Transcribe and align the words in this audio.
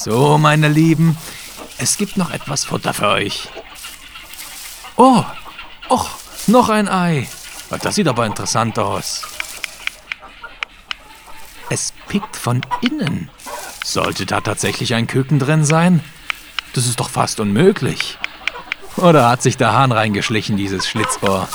So, 0.00 0.38
meine 0.38 0.68
Lieben, 0.68 1.18
es 1.78 1.96
gibt 1.96 2.16
noch 2.16 2.30
etwas 2.30 2.64
Futter 2.64 2.94
für 2.94 3.08
euch. 3.08 3.48
Oh, 4.96 5.24
och, 5.88 6.06
noch 6.46 6.68
ein 6.68 6.88
Ei. 6.88 7.28
Das 7.82 7.96
sieht 7.96 8.06
aber 8.06 8.24
interessant 8.24 8.78
aus. 8.78 9.22
Es 11.68 11.92
pickt 12.06 12.36
von 12.36 12.60
innen. 12.80 13.28
Sollte 13.84 14.24
da 14.24 14.40
tatsächlich 14.40 14.94
ein 14.94 15.08
Küken 15.08 15.40
drin 15.40 15.64
sein? 15.64 16.04
Das 16.74 16.86
ist 16.86 17.00
doch 17.00 17.10
fast 17.10 17.40
unmöglich. 17.40 18.18
Oder 18.98 19.28
hat 19.28 19.42
sich 19.42 19.56
der 19.56 19.72
Hahn 19.72 19.90
reingeschlichen, 19.90 20.56
dieses 20.56 20.86
Schlitzohr? 20.86 21.48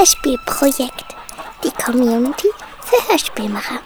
Hörspielprojekt. 0.00 1.04
Die 1.62 1.70
Community 1.72 2.48
für 2.80 3.12
Hörspielmacher. 3.12 3.80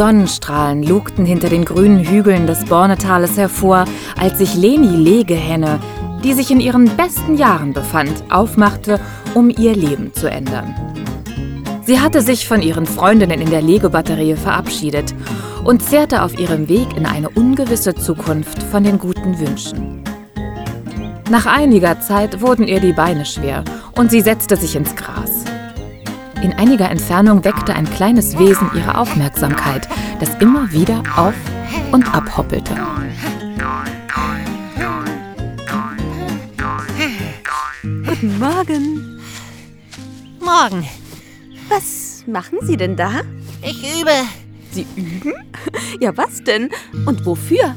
Sonnenstrahlen 0.00 0.82
lugten 0.82 1.26
hinter 1.26 1.50
den 1.50 1.66
grünen 1.66 2.02
Hügeln 2.02 2.46
des 2.46 2.64
Bornetales 2.64 3.36
hervor, 3.36 3.84
als 4.18 4.38
sich 4.38 4.54
Leni 4.54 4.96
Legehenne, 4.96 5.78
die 6.24 6.32
sich 6.32 6.50
in 6.50 6.58
ihren 6.58 6.86
besten 6.96 7.36
Jahren 7.36 7.74
befand, 7.74 8.24
aufmachte, 8.30 8.98
um 9.34 9.50
ihr 9.50 9.76
Leben 9.76 10.14
zu 10.14 10.30
ändern. 10.30 10.74
Sie 11.84 12.00
hatte 12.00 12.22
sich 12.22 12.48
von 12.48 12.62
ihren 12.62 12.86
Freundinnen 12.86 13.42
in 13.42 13.50
der 13.50 13.60
Legebatterie 13.60 14.36
verabschiedet 14.36 15.14
und 15.64 15.82
zehrte 15.82 16.22
auf 16.22 16.40
ihrem 16.40 16.70
Weg 16.70 16.96
in 16.96 17.04
eine 17.04 17.28
ungewisse 17.28 17.94
Zukunft 17.94 18.62
von 18.62 18.82
den 18.82 18.98
guten 18.98 19.38
Wünschen. 19.38 20.02
Nach 21.28 21.44
einiger 21.44 22.00
Zeit 22.00 22.40
wurden 22.40 22.66
ihr 22.66 22.80
die 22.80 22.94
Beine 22.94 23.26
schwer 23.26 23.64
und 23.98 24.10
sie 24.10 24.22
setzte 24.22 24.56
sich 24.56 24.76
ins 24.76 24.96
Gras. 24.96 25.29
In 26.42 26.52
einiger 26.54 26.90
Entfernung 26.90 27.44
weckte 27.44 27.74
ein 27.74 27.88
kleines 27.90 28.38
Wesen 28.38 28.70
ihre 28.74 28.96
Aufmerksamkeit, 28.96 29.88
das 30.20 30.34
immer 30.40 30.70
wieder 30.72 31.02
auf 31.16 31.34
und 31.92 32.14
ab 32.14 32.36
hoppelte. 32.36 32.74
Guten 37.82 38.38
Morgen. 38.38 39.20
Morgen. 40.40 40.88
Was 41.68 42.24
machen 42.26 42.58
Sie 42.62 42.76
denn 42.76 42.96
da? 42.96 43.20
Ich 43.62 44.00
übe 44.00 44.12
Sie 44.72 44.86
üben? 44.96 45.34
Ja, 46.00 46.16
was 46.16 46.42
denn? 46.42 46.70
Und 47.06 47.26
wofür? 47.26 47.74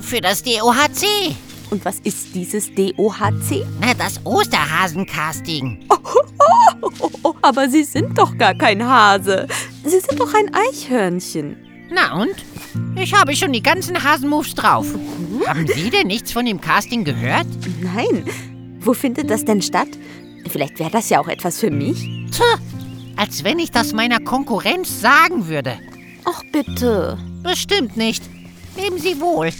für 0.00 0.20
das 0.20 0.42
DOHC. 0.42 1.34
Und 1.70 1.84
was 1.84 1.98
ist 2.00 2.34
dieses 2.34 2.72
DOHC? 2.74 3.66
Na, 3.80 3.92
das 3.94 4.20
Osterhasen-Casting. 4.24 5.84
Oh, 5.90 5.96
oh, 6.04 6.65
aber 7.42 7.68
Sie 7.68 7.84
sind 7.84 8.18
doch 8.18 8.36
gar 8.36 8.54
kein 8.54 8.86
Hase. 8.86 9.46
Sie 9.84 10.00
sind 10.00 10.18
doch 10.18 10.32
ein 10.34 10.52
Eichhörnchen. 10.54 11.56
Na 11.90 12.20
und? 12.20 12.34
Ich 13.00 13.14
habe 13.14 13.36
schon 13.36 13.52
die 13.52 13.62
ganzen 13.62 14.02
Hasenmoves 14.02 14.54
drauf. 14.54 14.86
Haben 15.46 15.66
Sie 15.66 15.90
denn 15.90 16.08
nichts 16.08 16.32
von 16.32 16.44
dem 16.44 16.60
Casting 16.60 17.04
gehört? 17.04 17.46
Nein. 17.80 18.24
Wo 18.80 18.92
findet 18.92 19.30
das 19.30 19.44
denn 19.44 19.62
statt? 19.62 19.88
Vielleicht 20.48 20.78
wäre 20.78 20.90
das 20.90 21.08
ja 21.08 21.20
auch 21.20 21.28
etwas 21.28 21.58
für 21.58 21.70
mich. 21.70 22.08
Tja, 22.30 22.44
als 23.16 23.44
wenn 23.44 23.58
ich 23.58 23.70
das 23.70 23.92
meiner 23.92 24.20
Konkurrenz 24.20 25.00
sagen 25.00 25.48
würde. 25.48 25.78
Ach, 26.24 26.42
bitte. 26.52 27.18
Bestimmt 27.42 27.96
nicht. 27.96 28.24
Leben 28.76 28.98
Sie 28.98 29.20
wohl. 29.20 29.50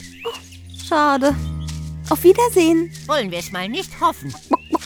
Schade. 0.88 1.34
Auf 2.10 2.22
Wiedersehen. 2.22 2.90
Wollen 3.06 3.30
wir 3.30 3.38
es 3.38 3.52
mal 3.52 3.68
nicht 3.68 4.00
hoffen. 4.00 4.34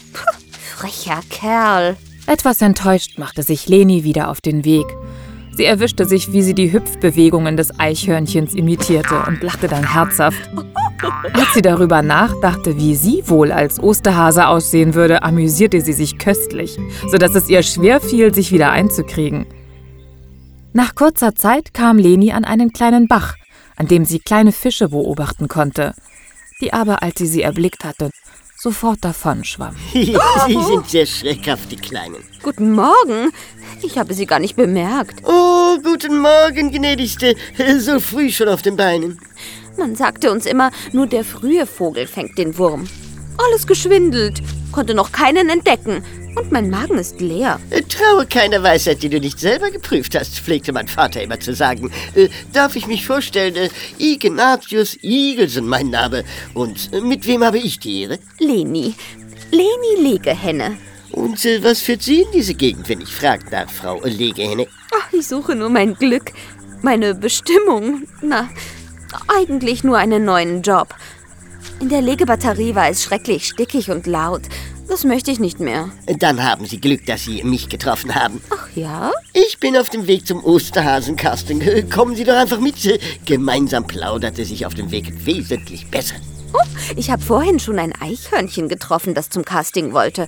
Frecher 0.76 1.20
Kerl. 1.28 1.96
Etwas 2.30 2.62
enttäuscht 2.62 3.18
machte 3.18 3.42
sich 3.42 3.66
Leni 3.66 4.04
wieder 4.04 4.30
auf 4.30 4.40
den 4.40 4.64
Weg. 4.64 4.86
Sie 5.52 5.64
erwischte 5.64 6.04
sich, 6.04 6.32
wie 6.32 6.42
sie 6.42 6.54
die 6.54 6.72
Hüpfbewegungen 6.72 7.56
des 7.56 7.80
Eichhörnchens 7.80 8.54
imitierte 8.54 9.24
und 9.26 9.42
lachte 9.42 9.66
dann 9.66 9.92
herzhaft. 9.92 10.48
Als 11.32 11.54
sie 11.54 11.60
darüber 11.60 12.02
nachdachte, 12.02 12.76
wie 12.76 12.94
sie 12.94 13.24
wohl 13.26 13.50
als 13.50 13.82
Osterhase 13.82 14.46
aussehen 14.46 14.94
würde, 14.94 15.24
amüsierte 15.24 15.80
sie 15.80 15.92
sich 15.92 16.18
köstlich, 16.18 16.78
sodass 17.10 17.34
es 17.34 17.48
ihr 17.48 17.64
schwer 17.64 18.00
fiel, 18.00 18.32
sich 18.32 18.52
wieder 18.52 18.70
einzukriegen. 18.70 19.46
Nach 20.72 20.94
kurzer 20.94 21.34
Zeit 21.34 21.74
kam 21.74 21.98
Leni 21.98 22.30
an 22.30 22.44
einen 22.44 22.72
kleinen 22.72 23.08
Bach, 23.08 23.34
an 23.74 23.88
dem 23.88 24.04
sie 24.04 24.20
kleine 24.20 24.52
Fische 24.52 24.90
beobachten 24.90 25.48
konnte, 25.48 25.94
die 26.60 26.72
aber, 26.72 27.02
als 27.02 27.18
sie 27.18 27.26
sie 27.26 27.42
erblickt 27.42 27.84
hatte, 27.84 28.10
sofort 28.60 29.02
davonschwammen. 29.02 29.80
Sie 29.92 30.14
sind 30.46 30.88
sehr 30.88 31.06
schreckhaft, 31.06 31.72
die 31.72 31.76
Kleinen. 31.76 32.22
Guten 32.42 32.72
Morgen. 32.72 33.32
Ich 33.82 33.96
habe 33.96 34.12
Sie 34.12 34.26
gar 34.26 34.38
nicht 34.38 34.54
bemerkt. 34.54 35.22
Oh, 35.24 35.78
guten 35.82 36.18
Morgen, 36.18 36.70
gnädigste. 36.70 37.34
So 37.78 38.00
früh 38.00 38.30
schon 38.30 38.48
auf 38.48 38.60
den 38.60 38.76
Beinen. 38.76 39.18
Man 39.78 39.96
sagte 39.96 40.30
uns 40.30 40.44
immer, 40.44 40.70
nur 40.92 41.06
der 41.06 41.24
frühe 41.24 41.66
Vogel 41.66 42.06
fängt 42.06 42.36
den 42.36 42.58
Wurm. 42.58 42.86
Alles 43.38 43.66
geschwindelt, 43.66 44.42
konnte 44.72 44.92
noch 44.92 45.10
keinen 45.10 45.48
entdecken. 45.48 46.04
Und 46.36 46.52
mein 46.52 46.70
Magen 46.70 46.98
ist 46.98 47.20
leer. 47.20 47.60
Traue 47.88 48.26
keiner 48.26 48.62
Weisheit, 48.62 49.02
die 49.02 49.08
du 49.08 49.18
nicht 49.18 49.38
selber 49.38 49.70
geprüft 49.70 50.14
hast, 50.14 50.38
pflegte 50.38 50.72
mein 50.72 50.88
Vater 50.88 51.22
immer 51.22 51.40
zu 51.40 51.54
sagen. 51.54 51.90
Äh, 52.14 52.28
darf 52.52 52.76
ich 52.76 52.86
mich 52.86 53.04
vorstellen? 53.04 53.56
Äh, 53.56 53.68
Ignatius 53.98 54.96
Igelsen, 55.02 55.66
mein 55.66 55.90
Name. 55.90 56.24
Und 56.54 56.92
äh, 56.92 57.00
mit 57.00 57.26
wem 57.26 57.44
habe 57.44 57.58
ich 57.58 57.78
die 57.80 58.02
Ehre? 58.02 58.18
Leni. 58.38 58.94
Leni 59.50 60.08
Legehenne. 60.08 60.76
Und 61.12 61.44
äh, 61.44 61.62
was 61.62 61.80
führt 61.80 62.02
Sie 62.02 62.22
in 62.22 62.30
diese 62.32 62.54
Gegend, 62.54 62.88
wenn 62.88 63.00
ich 63.00 63.12
fragen 63.12 63.48
darf, 63.50 63.72
Frau 63.72 64.00
Legehenne? 64.04 64.66
Ach, 64.94 65.12
ich 65.12 65.26
suche 65.26 65.56
nur 65.56 65.70
mein 65.70 65.94
Glück. 65.94 66.32
Meine 66.82 67.14
Bestimmung. 67.14 68.04
Na, 68.22 68.48
eigentlich 69.28 69.82
nur 69.84 69.98
einen 69.98 70.24
neuen 70.24 70.62
Job. 70.62 70.94
In 71.80 71.88
der 71.88 72.02
Legebatterie 72.02 72.74
war 72.74 72.88
es 72.88 73.02
schrecklich 73.02 73.46
stickig 73.46 73.90
und 73.90 74.06
laut. 74.06 74.42
Das 74.90 75.04
möchte 75.04 75.30
ich 75.30 75.38
nicht 75.38 75.60
mehr. 75.60 75.88
Dann 76.18 76.42
haben 76.42 76.66
Sie 76.66 76.80
Glück, 76.80 77.06
dass 77.06 77.22
Sie 77.24 77.44
mich 77.44 77.68
getroffen 77.68 78.12
haben. 78.14 78.42
Ach 78.50 78.68
ja? 78.74 79.12
Ich 79.32 79.58
bin 79.60 79.76
auf 79.76 79.88
dem 79.88 80.08
Weg 80.08 80.26
zum 80.26 80.42
Osterhasen-Casting. 80.44 81.60
Äh, 81.60 81.82
Kommen 81.84 82.16
Sie 82.16 82.24
doch 82.24 82.34
einfach 82.34 82.58
mit. 82.58 82.84
Äh, 82.84 82.98
Gemeinsam 83.24 83.86
plauderte 83.86 84.44
sich 84.44 84.66
auf 84.66 84.74
dem 84.74 84.90
Weg 84.90 85.24
wesentlich 85.24 85.86
besser. 85.90 86.16
Oh, 86.52 86.58
ich 86.96 87.08
habe 87.08 87.22
vorhin 87.22 87.60
schon 87.60 87.78
ein 87.78 87.92
Eichhörnchen 88.00 88.68
getroffen, 88.68 89.14
das 89.14 89.28
zum 89.30 89.44
Casting 89.44 89.92
wollte. 89.92 90.26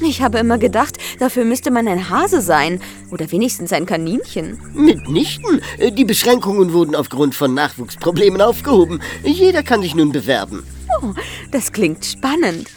Ich 0.00 0.22
habe 0.22 0.38
immer 0.38 0.56
gedacht, 0.56 0.96
dafür 1.18 1.44
müsste 1.44 1.70
man 1.70 1.86
ein 1.86 2.08
Hase 2.08 2.40
sein. 2.40 2.80
Oder 3.10 3.30
wenigstens 3.30 3.74
ein 3.74 3.84
Kaninchen. 3.84 4.58
Mitnichten. 4.72 5.60
Äh, 5.76 5.92
Die 5.92 6.06
Beschränkungen 6.06 6.72
wurden 6.72 6.94
aufgrund 6.94 7.34
von 7.34 7.52
Nachwuchsproblemen 7.52 8.40
aufgehoben. 8.40 9.02
Jeder 9.22 9.62
kann 9.62 9.82
sich 9.82 9.94
nun 9.94 10.12
bewerben. 10.12 10.64
Oh, 11.02 11.12
das 11.50 11.72
klingt 11.72 12.06
spannend. 12.06 12.68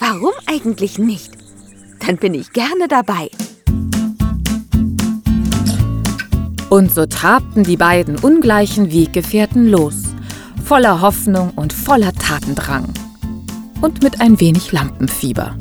Warum 0.00 0.32
eigentlich 0.46 0.98
nicht? 0.98 1.32
Dann 2.06 2.16
bin 2.18 2.32
ich 2.32 2.52
gerne 2.52 2.86
dabei. 2.88 3.30
Und 6.70 6.94
so 6.94 7.06
trabten 7.06 7.64
die 7.64 7.76
beiden 7.76 8.16
ungleichen 8.16 8.92
Weggefährten 8.92 9.68
los, 9.68 10.02
voller 10.64 11.00
Hoffnung 11.00 11.50
und 11.56 11.72
voller 11.72 12.12
Tatendrang. 12.12 12.84
Und 13.80 14.02
mit 14.02 14.20
ein 14.20 14.38
wenig 14.38 14.70
Lampenfieber. 14.70 15.56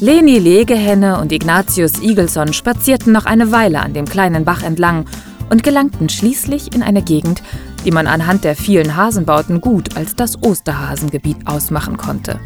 Leni 0.00 0.38
Legehenne 0.38 1.20
und 1.20 1.32
Ignatius 1.32 2.00
Igelson 2.00 2.54
spazierten 2.54 3.12
noch 3.12 3.26
eine 3.26 3.52
Weile 3.52 3.80
an 3.80 3.92
dem 3.92 4.06
kleinen 4.06 4.44
Bach 4.44 4.62
entlang 4.62 5.04
und 5.50 5.62
gelangten 5.62 6.08
schließlich 6.08 6.74
in 6.74 6.82
eine 6.82 7.02
Gegend, 7.02 7.42
die 7.84 7.90
man 7.90 8.06
anhand 8.06 8.44
der 8.44 8.56
vielen 8.56 8.96
Hasenbauten 8.96 9.60
gut 9.60 9.96
als 9.96 10.16
das 10.16 10.42
Osterhasengebiet 10.42 11.46
ausmachen 11.46 11.96
konnte. 11.96 12.38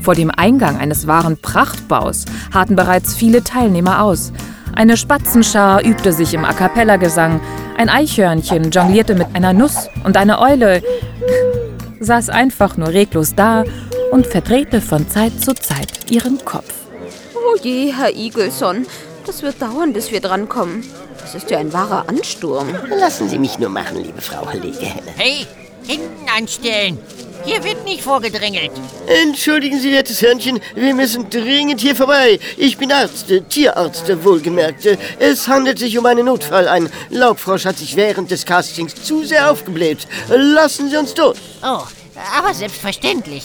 Vor 0.00 0.14
dem 0.14 0.30
Eingang 0.30 0.78
eines 0.78 1.06
wahren 1.06 1.36
Prachtbaus 1.40 2.24
harrten 2.52 2.76
bereits 2.76 3.14
viele 3.14 3.44
Teilnehmer 3.44 4.02
aus. 4.02 4.32
Eine 4.74 4.96
Spatzenschar 4.96 5.84
übte 5.84 6.12
sich 6.12 6.32
im 6.32 6.44
A 6.44 6.52
cappella-Gesang, 6.52 7.40
ein 7.76 7.88
Eichhörnchen 7.88 8.70
jonglierte 8.70 9.14
mit 9.14 9.28
einer 9.34 9.52
Nuss 9.52 9.88
und 10.04 10.16
eine 10.16 10.40
Eule 10.40 10.82
saß 12.00 12.30
einfach 12.30 12.76
nur 12.76 12.88
reglos 12.88 13.34
da 13.34 13.64
und 14.10 14.26
verdrehte 14.26 14.80
von 14.80 15.08
Zeit 15.08 15.40
zu 15.40 15.54
Zeit 15.54 16.10
ihren 16.10 16.44
Kopf. 16.44 16.72
Oh 17.34 17.56
je, 17.62 17.92
Herr 17.92 18.14
Igelson. 18.14 18.86
Das 19.26 19.42
wird 19.42 19.60
dauern, 19.60 19.92
bis 19.92 20.10
wir 20.10 20.20
drankommen. 20.20 20.82
Das 21.32 21.44
ist 21.44 21.50
ja 21.52 21.58
ein 21.58 21.72
wahrer 21.72 22.08
Ansturm. 22.08 22.74
Lassen 22.88 23.28
Sie 23.28 23.38
mich 23.38 23.56
nur 23.56 23.68
machen, 23.68 24.02
liebe 24.02 24.20
Frau 24.20 24.48
Legehenne. 24.52 25.12
Hey, 25.16 25.46
hinten 25.86 26.28
anstellen. 26.28 26.98
Hier 27.44 27.62
wird 27.62 27.84
nicht 27.84 28.02
vorgedrängelt. 28.02 28.72
Entschuldigen 29.06 29.78
Sie, 29.78 29.92
wertes 29.92 30.20
Hörnchen, 30.22 30.58
wir 30.74 30.92
müssen 30.92 31.30
dringend 31.30 31.80
hier 31.80 31.94
vorbei. 31.94 32.40
Ich 32.56 32.76
bin 32.78 32.90
Arzt, 32.90 33.30
äh, 33.30 33.42
Tierarzt, 33.42 34.08
äh, 34.08 34.24
wohlgemerkt. 34.24 34.84
Äh, 34.86 34.96
Es 35.20 35.46
handelt 35.46 35.78
sich 35.78 35.96
um 35.96 36.04
einen 36.04 36.26
Notfall. 36.26 36.66
Ein 36.66 36.90
Laubfrosch 37.10 37.64
hat 37.64 37.78
sich 37.78 37.94
während 37.94 38.32
des 38.32 38.44
Castings 38.44 38.96
zu 39.00 39.24
sehr 39.24 39.52
aufgebläht. 39.52 40.08
Lassen 40.28 40.90
Sie 40.90 40.96
uns 40.96 41.14
durch. 41.14 41.38
Oh, 41.62 41.82
aber 42.36 42.52
selbstverständlich. 42.52 43.44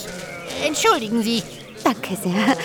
Entschuldigen 0.66 1.22
Sie. 1.22 1.44
Danke 1.84 2.18
sehr. 2.22 2.58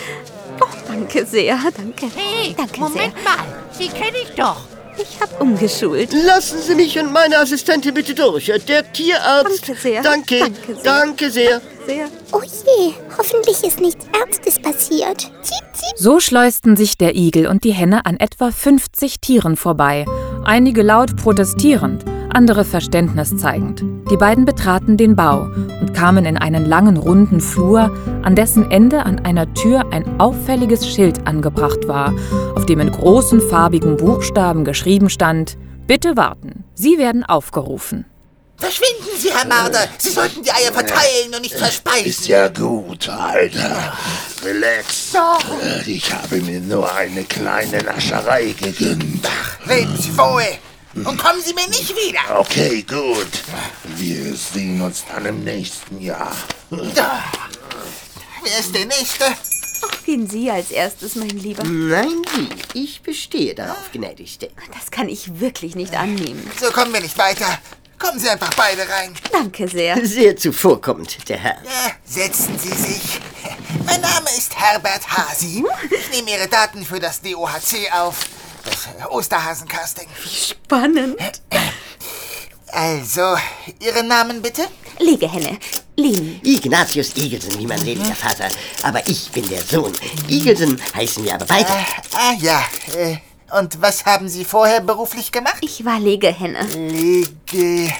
Oh, 0.62 0.66
danke 0.88 1.26
sehr. 1.26 1.58
Danke. 1.76 2.06
Hey, 2.16 2.54
danke 2.56 2.80
Moment 2.80 3.12
sehr. 3.14 3.22
mal. 3.22 3.44
Sie 3.70 3.88
kenne 3.88 4.16
ich 4.24 4.30
doch. 4.34 4.56
Ich 5.02 5.20
habe 5.20 5.42
umgeschult. 5.42 6.12
Lassen 6.12 6.58
Sie 6.60 6.74
mich 6.74 6.98
und 6.98 7.12
meine 7.12 7.38
Assistentin 7.38 7.94
bitte 7.94 8.14
durch. 8.14 8.52
Der 8.68 8.92
Tierarzt. 8.92 9.68
Danke 9.68 9.80
sehr. 9.80 10.02
Danke. 10.02 10.38
Danke 10.38 10.74
sehr. 10.74 10.82
Danke 10.82 11.30
sehr. 11.30 11.60
Sehr. 11.86 12.06
Oh 12.32 12.42
je, 12.42 12.92
hoffentlich 13.16 13.62
ist 13.64 13.80
nichts 13.80 14.04
Ernstes 14.18 14.60
passiert. 14.60 15.22
Ziep, 15.42 15.64
ziep. 15.72 15.96
So 15.96 16.20
schleusten 16.20 16.76
sich 16.76 16.98
der 16.98 17.16
Igel 17.16 17.46
und 17.46 17.64
die 17.64 17.72
Henne 17.72 18.04
an 18.04 18.18
etwa 18.18 18.50
50 18.50 19.20
Tieren 19.20 19.56
vorbei, 19.56 20.04
einige 20.44 20.82
laut 20.82 21.16
protestierend, 21.16 22.04
andere 22.34 22.64
Verständnis 22.64 23.36
zeigend. 23.36 23.82
Die 24.10 24.16
beiden 24.16 24.44
betraten 24.44 24.96
den 24.96 25.16
Bau 25.16 25.48
und 25.80 25.94
kamen 25.94 26.24
in 26.24 26.36
einen 26.36 26.64
langen 26.64 26.96
runden 26.96 27.40
Flur, 27.40 27.94
an 28.22 28.34
dessen 28.34 28.70
Ende 28.70 29.04
an 29.04 29.18
einer 29.20 29.52
Tür 29.54 29.84
ein 29.92 30.20
auffälliges 30.20 30.86
Schild 30.88 31.26
angebracht 31.26 31.86
war, 31.88 32.12
auf 32.54 32.66
dem 32.66 32.80
in 32.80 32.90
großen 32.90 33.40
farbigen 33.40 33.96
Buchstaben 33.96 34.64
geschrieben 34.64 35.10
stand: 35.10 35.56
Bitte 35.86 36.16
warten, 36.16 36.64
Sie 36.74 36.98
werden 36.98 37.24
aufgerufen. 37.24 38.04
Verschwinden 38.56 39.04
Sie, 39.18 39.30
Herr 39.32 39.46
Marder. 39.48 39.78
Sie 39.96 40.10
sollten 40.10 40.42
die 40.42 40.50
Eier 40.50 40.70
verteilen 40.72 41.34
und 41.34 41.40
nicht 41.40 41.54
Ist 41.54 41.60
verspeisen. 41.60 42.26
ja 42.26 42.48
gut, 42.48 43.08
Alter. 43.08 43.94
Relax. 44.44 45.14
Äh, 45.14 45.90
Ich 45.90 46.12
habe 46.12 46.36
mir 46.42 46.60
nur 46.60 46.92
eine 46.94 47.24
kleine 47.24 47.78
Nascherei 47.82 48.54
gegönnt. 48.60 49.26
Reden 49.66 49.96
Sie 49.96 50.16
wohl. 50.16 50.42
Und 50.94 51.18
kommen 51.18 51.40
Sie 51.44 51.54
mir 51.54 51.68
nicht 51.68 51.90
wieder. 51.90 52.40
Okay, 52.40 52.82
gut. 52.82 53.28
Wir 53.96 54.34
sehen 54.34 54.82
uns 54.82 55.04
dann 55.12 55.24
im 55.26 55.44
nächsten 55.44 56.00
Jahr. 56.00 56.32
Wer 56.70 58.58
ist 58.58 58.74
der 58.74 58.86
Nächste? 58.86 59.24
Gehen 60.04 60.28
Sie 60.28 60.50
als 60.50 60.70
erstes, 60.70 61.14
mein 61.14 61.28
Lieber. 61.28 61.62
Nein, 61.62 62.22
Sie. 62.34 62.48
Ich 62.74 63.02
bestehe 63.02 63.54
darauf, 63.54 63.90
gnädigste. 63.92 64.50
Das 64.74 64.90
kann 64.90 65.08
ich 65.08 65.40
wirklich 65.40 65.74
nicht 65.76 65.94
annehmen. 65.94 66.50
So 66.60 66.70
kommen 66.70 66.92
wir 66.92 67.00
nicht 67.00 67.16
weiter. 67.16 67.58
Kommen 67.98 68.18
Sie 68.18 68.28
einfach 68.28 68.52
beide 68.54 68.88
rein. 68.88 69.14
Danke 69.30 69.68
sehr. 69.68 70.04
Sehr 70.04 70.36
zuvorkommend, 70.36 71.28
der 71.28 71.38
Herr. 71.38 71.56
Ja, 71.64 71.92
setzen 72.04 72.58
Sie 72.58 72.68
sich. 72.74 73.20
Mein 73.86 74.00
Name 74.00 74.28
ist 74.36 74.58
Herbert 74.58 75.06
Hasi. 75.06 75.64
Ich 75.90 76.10
nehme 76.16 76.30
Ihre 76.30 76.48
Daten 76.48 76.84
für 76.84 76.98
das 76.98 77.20
DOHC 77.20 77.92
auf. 77.92 78.16
Das 78.70 79.10
Osterhasencasting. 79.10 80.06
Spannend. 80.24 81.16
Also, 82.68 83.36
Ihren 83.80 84.06
Namen 84.06 84.40
bitte? 84.40 84.62
Legehenne. 84.98 85.58
Leni. 85.96 86.40
Ignatius 86.44 87.16
Igelsen, 87.16 87.58
wie 87.58 87.66
mein 87.66 87.78
seliger 87.78 88.14
Vater. 88.14 88.48
Aber 88.82 89.06
ich 89.08 89.30
bin 89.32 89.48
der 89.48 89.62
Sohn. 89.62 89.92
Igelsen 90.28 90.80
heißen 90.94 91.24
wir 91.24 91.34
aber 91.34 91.46
beide. 91.46 91.68
Äh, 91.68 92.16
ah 92.16 92.32
ja. 92.38 92.62
Äh, 92.96 93.16
und 93.58 93.82
was 93.82 94.04
haben 94.04 94.28
Sie 94.28 94.44
vorher 94.44 94.80
beruflich 94.80 95.32
gemacht? 95.32 95.58
Ich 95.62 95.84
war 95.84 95.98
Legehenne. 95.98 96.62
Legehenne. 96.62 97.92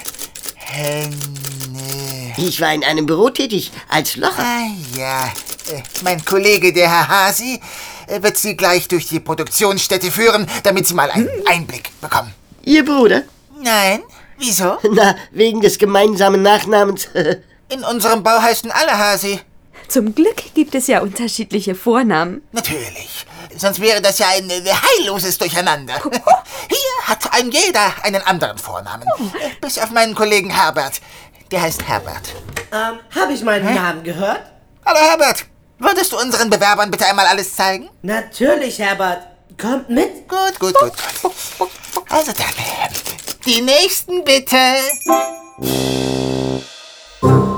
Ich 2.37 2.61
war 2.61 2.73
in 2.73 2.83
einem 2.85 3.05
Büro 3.05 3.29
tätig, 3.29 3.71
als 3.89 4.15
Locher. 4.15 4.43
Ah 4.43 4.67
ja. 4.95 5.25
Äh, 5.25 5.81
mein 6.03 6.23
Kollege, 6.23 6.71
der 6.71 6.89
Herr 6.89 7.07
Hasi, 7.07 7.59
wird 8.19 8.37
Sie 8.37 8.57
gleich 8.57 8.87
durch 8.87 9.07
die 9.07 9.19
Produktionsstätte 9.19 10.11
führen, 10.11 10.47
damit 10.63 10.87
Sie 10.87 10.93
mal 10.93 11.09
einen 11.11 11.29
Einblick 11.47 11.89
bekommen. 12.01 12.33
Ihr 12.63 12.83
Bruder? 12.85 13.23
Nein? 13.59 14.03
Wieso? 14.37 14.77
Na, 14.91 15.15
wegen 15.31 15.61
des 15.61 15.77
gemeinsamen 15.77 16.41
Nachnamens. 16.41 17.09
In 17.69 17.83
unserem 17.83 18.21
Bau 18.23 18.41
heißen 18.41 18.69
alle 18.71 18.97
Hasi. 18.97 19.39
Zum 19.87 20.13
Glück 20.15 20.53
gibt 20.53 20.75
es 20.75 20.87
ja 20.87 21.01
unterschiedliche 21.01 21.75
Vornamen. 21.75 22.41
Natürlich. 22.51 23.25
Sonst 23.57 23.79
wäre 23.81 24.01
das 24.01 24.19
ja 24.19 24.27
ein 24.29 24.49
äh, 24.49 24.61
heilloses 24.63 25.37
Durcheinander. 25.37 25.93
Hier 26.69 27.07
hat 27.07 27.33
ein 27.33 27.51
jeder 27.51 27.93
einen 28.03 28.21
anderen 28.21 28.57
Vornamen. 28.57 29.03
Äh, 29.03 29.49
Bis 29.59 29.77
auf 29.77 29.91
meinen 29.91 30.15
Kollegen 30.15 30.49
Herbert. 30.49 31.01
Der 31.51 31.61
heißt 31.61 31.87
Herbert. 31.87 32.33
Ähm, 32.71 32.99
habe 33.13 33.33
ich 33.33 33.43
meinen 33.43 33.75
Namen 33.75 34.03
gehört? 34.03 34.41
Hallo 34.85 34.99
Herbert. 34.99 35.45
Würdest 35.81 36.13
du 36.13 36.17
unseren 36.19 36.51
Bewerbern 36.51 36.91
bitte 36.91 37.07
einmal 37.07 37.25
alles 37.25 37.55
zeigen? 37.55 37.89
Natürlich, 38.03 38.77
Herbert. 38.77 39.23
Kommt 39.59 39.89
mit. 39.89 40.29
Gut, 40.29 40.59
gut, 40.59 40.75
gut. 40.79 40.91
Also 42.07 42.31
dann, 42.33 42.45
die 43.47 43.61
nächsten 43.61 44.23
bitte. 44.23 44.55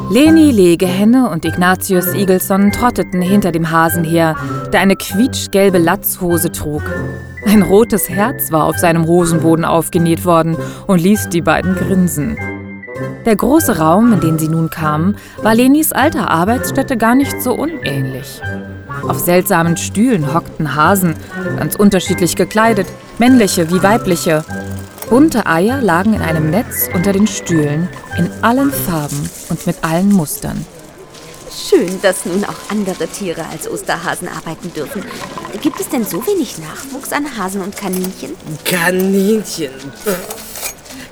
Leni 0.09 0.51
Legehenne 0.51 1.29
und 1.29 1.43
Ignatius 1.43 2.13
Igelson 2.13 2.71
trotteten 2.71 3.21
hinter 3.21 3.51
dem 3.51 3.71
Hasen 3.71 4.05
her, 4.05 4.37
der 4.71 4.79
eine 4.79 4.95
quietschgelbe 4.95 5.77
Latzhose 5.77 6.49
trug. 6.51 6.83
Ein 7.45 7.61
rotes 7.61 8.07
Herz 8.07 8.53
war 8.53 8.63
auf 8.65 8.77
seinem 8.77 9.05
Hosenboden 9.05 9.65
aufgenäht 9.65 10.23
worden 10.23 10.55
und 10.87 11.01
ließ 11.01 11.27
die 11.27 11.41
beiden 11.41 11.75
grinsen. 11.75 12.37
Der 13.25 13.35
große 13.35 13.77
Raum, 13.77 14.13
in 14.13 14.19
den 14.19 14.39
sie 14.39 14.47
nun 14.47 14.69
kamen, 14.69 15.17
war 15.37 15.55
Lenis 15.55 15.91
alter 15.91 16.29
Arbeitsstätte 16.29 16.97
gar 16.97 17.15
nicht 17.15 17.41
so 17.41 17.53
unähnlich. 17.53 18.41
Auf 19.07 19.19
seltsamen 19.19 19.77
Stühlen 19.77 20.33
hockten 20.33 20.75
Hasen, 20.75 21.15
ganz 21.57 21.75
unterschiedlich 21.75 22.35
gekleidet, 22.35 22.87
männliche 23.17 23.69
wie 23.71 23.81
weibliche. 23.81 24.43
Bunte 25.09 25.45
Eier 25.45 25.81
lagen 25.81 26.13
in 26.13 26.21
einem 26.21 26.49
Netz 26.49 26.89
unter 26.93 27.11
den 27.11 27.27
Stühlen, 27.27 27.89
in 28.17 28.29
allen 28.41 28.71
Farben 28.71 29.29
und 29.49 29.65
mit 29.67 29.77
allen 29.83 30.11
Mustern. 30.11 30.65
Schön, 31.51 32.01
dass 32.01 32.25
nun 32.25 32.43
auch 32.45 32.71
andere 32.71 33.07
Tiere 33.07 33.45
als 33.51 33.69
Osterhasen 33.69 34.27
arbeiten 34.27 34.73
dürfen. 34.73 35.03
Gibt 35.61 35.79
es 35.79 35.89
denn 35.89 36.03
so 36.03 36.25
wenig 36.25 36.57
Nachwuchs 36.57 37.13
an 37.13 37.25
Hasen 37.37 37.61
und 37.61 37.77
Kaninchen? 37.77 38.35
Kaninchen. 38.65 39.71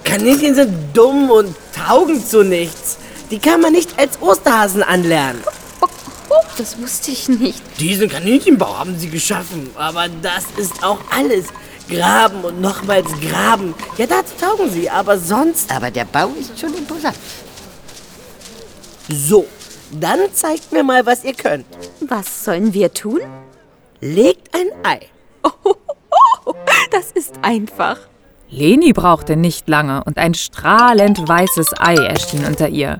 Kaninchen 0.03 0.55
sind 0.55 0.73
dumm 0.93 1.29
und 1.29 1.55
taugen 1.87 2.25
zu 2.25 2.43
nichts. 2.43 2.97
Die 3.29 3.39
kann 3.39 3.61
man 3.61 3.73
nicht 3.73 3.97
als 3.97 4.21
Osterhasen 4.21 4.83
anlernen. 4.83 5.41
Oh, 5.81 6.35
das 6.57 6.79
wusste 6.81 7.11
ich 7.11 7.29
nicht. 7.29 7.61
Diesen 7.79 8.09
Kaninchenbau 8.09 8.77
haben 8.77 8.97
sie 8.97 9.09
geschaffen, 9.09 9.69
aber 9.75 10.07
das 10.21 10.45
ist 10.57 10.83
auch 10.83 10.99
alles. 11.15 11.45
Graben 11.89 12.43
und 12.43 12.61
nochmals 12.61 13.09
graben. 13.19 13.73
Ja, 13.97 14.05
dazu 14.05 14.33
taugen 14.39 14.71
sie, 14.71 14.89
aber 14.89 15.17
sonst... 15.17 15.69
Aber 15.71 15.91
der 15.91 16.05
Bau 16.05 16.29
ist 16.39 16.57
schon 16.59 16.73
imposant. 16.73 17.17
So, 19.09 19.45
dann 19.91 20.19
zeigt 20.33 20.71
mir 20.71 20.83
mal, 20.83 21.05
was 21.05 21.25
ihr 21.25 21.33
könnt. 21.33 21.65
Was 21.99 22.45
sollen 22.45 22.73
wir 22.73 22.93
tun? 22.93 23.19
Legt 23.99 24.55
ein 24.55 24.67
Ei. 24.85 25.07
Das 26.91 27.11
ist 27.11 27.35
einfach. 27.41 27.97
Leni 28.53 28.91
brauchte 28.91 29.37
nicht 29.37 29.69
lange 29.69 30.03
und 30.03 30.17
ein 30.17 30.33
strahlend 30.33 31.25
weißes 31.25 31.79
Ei 31.79 31.95
erschien 31.95 32.43
unter 32.43 32.67
ihr. 32.67 32.99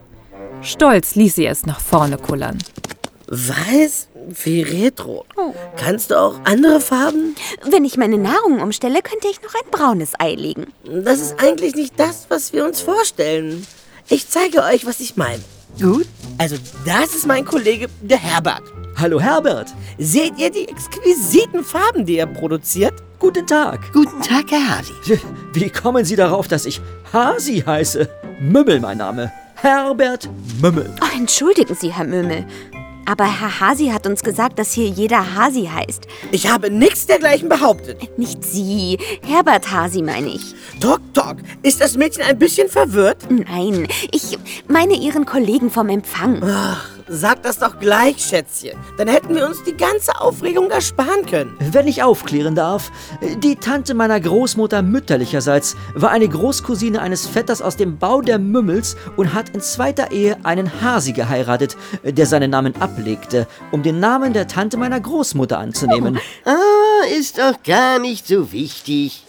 Stolz 0.62 1.15
ließ 1.15 1.36
sie 1.36 1.46
es 1.46 1.65
nach 1.65 1.81
vorne 1.81 2.17
kullern. 2.17 2.58
Weiß 3.27 4.08
wie 4.43 4.62
Retro. 4.62 5.25
Kannst 5.75 6.12
du 6.12 6.20
auch 6.20 6.36
andere 6.46 6.79
Farben? 6.79 7.36
Wenn 7.70 7.84
ich 7.84 7.98
meine 7.98 8.17
Nahrung 8.17 8.62
umstelle, 8.62 9.01
könnte 9.01 9.27
ich 9.29 9.41
noch 9.41 9.53
ein 9.53 9.72
braunes 9.72 10.13
Ei 10.20 10.36
legen. 10.36 10.67
Das 10.86 11.20
ist 11.20 11.43
eigentlich 11.43 11.75
nicht 11.75 12.00
das, 12.00 12.27
was 12.29 12.53
wir 12.53 12.65
uns 12.65 12.79
vorstellen. 12.79 13.67
Ich 14.08 14.29
zeige 14.29 14.63
euch, 14.63 14.86
was 14.86 15.01
ich 15.01 15.17
meine. 15.17 15.43
Gut. 15.81 16.08
Also, 16.38 16.55
das 16.86 17.13
ist 17.13 17.27
mein 17.27 17.43
Kollege, 17.43 17.88
der 18.01 18.20
Herbert. 18.20 18.63
Hallo 18.96 19.20
Herbert. 19.20 19.67
Seht 19.98 20.38
ihr 20.38 20.50
die 20.50 20.67
exquisiten 20.67 21.63
Farben, 21.63 22.05
die 22.05 22.17
er 22.17 22.27
produziert? 22.27 22.93
Guten 23.22 23.46
Tag. 23.46 23.94
Guten 23.94 24.20
Tag, 24.20 24.50
Herr 24.50 24.80
Hasi. 24.80 24.94
Wie 25.54 25.70
kommen 25.70 26.04
Sie 26.04 26.16
darauf, 26.16 26.48
dass 26.48 26.66
ich 26.66 26.82
Hasi 27.13 27.62
heiße? 27.62 28.10
Mümmel 28.40 28.80
mein 28.80 28.98
Name. 28.98 29.32
Herbert 29.54 30.28
Mümmel. 30.60 30.92
Oh, 31.00 31.18
entschuldigen 31.18 31.75
Sie, 31.75 31.94
Herr 31.94 32.06
Mümmel. 32.06 32.48
Aber 33.06 33.25
Herr 33.25 33.60
Hasi 33.60 33.90
hat 33.90 34.08
uns 34.08 34.24
gesagt, 34.24 34.58
dass 34.58 34.74
hier 34.74 34.88
jeder 34.88 35.36
Hasi 35.36 35.70
heißt. 35.72 36.08
Ich 36.32 36.50
habe 36.50 36.72
nichts 36.72 37.06
dergleichen 37.06 37.48
behauptet. 37.48 38.18
Nicht 38.18 38.44
Sie. 38.44 38.98
Herbert 39.22 39.72
Hasi 39.72 40.01
meine 40.01 40.30
ich. 40.30 40.56
Tok, 40.80 41.01
Tok, 41.13 41.38
ist 41.62 41.80
das 41.80 41.96
Mädchen 41.98 42.24
ein 42.24 42.40
bisschen 42.40 42.70
verwirrt? 42.70 43.28
Nein, 43.30 43.88
ich 44.12 44.40
meine 44.68 44.96
Ihren 44.96 45.28
Kollegen 45.28 45.70
vom 45.70 45.90
Empfang. 45.90 46.42
Ach, 46.44 46.90
Sag 47.13 47.44
das 47.44 47.60
doch 47.60 47.77
gleich, 47.77 48.24
Schätzchen. 48.24 48.80
Dann 48.98 49.10
hätten 49.10 49.36
wir 49.36 49.46
uns 49.46 49.62
die 49.65 49.75
ganze 49.75 50.22
Aufregung 50.22 50.72
ersparen 50.72 51.25
können. 51.25 51.58
Wenn 51.60 51.86
ich 51.86 52.03
aufklären 52.03 52.56
darf, 52.56 52.89
die 53.44 53.58
Tante 53.58 53.94
meiner 53.94 54.18
Großmutter 54.18 54.82
mütterlicherseits 54.82 55.75
war 55.94 56.12
eine 56.12 56.30
Großcousine 56.30 57.01
eines 57.01 57.27
Vetters 57.27 57.62
aus 57.62 57.75
dem 57.75 57.98
Bau 57.98 58.22
der 58.22 58.39
Mümmels 58.39 58.96
und 59.18 59.34
hat 59.34 59.50
in 59.50 59.60
zweiter 59.60 60.12
Ehe 60.12 60.38
einen 60.44 60.82
Hasi 60.82 61.12
geheiratet, 61.12 61.75
der 62.01 62.25
seinen 62.25 62.51
Namen 62.51 62.82
ablegte, 62.82 63.46
um 63.72 63.84
den 63.84 64.00
Namen 64.00 64.32
der 64.32 64.48
Tante 64.48 64.77
meiner 64.77 65.01
Großmutter 65.01 65.60
anzunehmen. 65.60 66.18
Ah, 66.46 67.08
ist 67.13 67.39
doch 67.39 67.62
gar 67.62 68.00
nicht 68.00 68.25
so 68.25 68.53
wichtig. 68.53 69.25